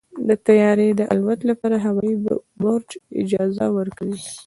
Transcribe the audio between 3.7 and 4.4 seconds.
ورکوي.